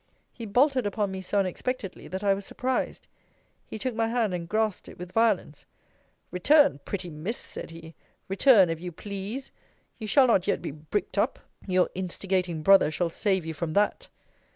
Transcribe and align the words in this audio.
He 0.33 0.47
bolted 0.47 0.87
upon 0.87 1.11
me 1.11 1.21
so 1.21 1.37
unexpectedly, 1.37 2.07
that 2.07 2.23
I 2.23 2.33
was 2.33 2.43
surprised. 2.43 3.05
He 3.67 3.77
took 3.77 3.93
my 3.93 4.07
hand, 4.07 4.33
and 4.33 4.49
grasped 4.49 4.89
it 4.89 4.97
with 4.97 5.11
violence: 5.11 5.63
Return, 6.31 6.79
pretty 6.85 7.11
Miss, 7.11 7.37
said 7.37 7.69
he; 7.69 7.93
return, 8.27 8.71
if 8.71 8.81
you 8.81 8.91
please. 8.91 9.51
You 9.99 10.07
shall 10.07 10.25
not 10.25 10.47
yet 10.47 10.59
be 10.59 10.71
bricked 10.71 11.19
up. 11.19 11.37
Your 11.67 11.87
instigating 11.93 12.63
brother 12.63 12.89
shall 12.89 13.09
save 13.11 13.45
you 13.45 13.53
from 13.53 13.73
that! 13.73 14.09